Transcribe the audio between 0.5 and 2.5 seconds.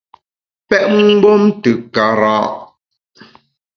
Pèt mgbom te kara’!